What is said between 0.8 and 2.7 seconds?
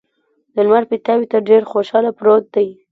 پیتاوي ته ډېر خوشحاله پروت دی.